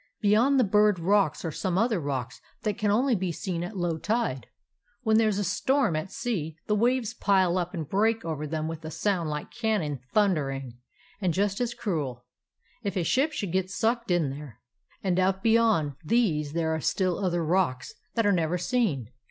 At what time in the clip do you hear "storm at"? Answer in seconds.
5.43-6.11